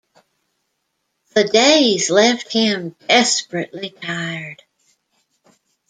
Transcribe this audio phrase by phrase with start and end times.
[1.35, 4.63] The days left him desperately tired.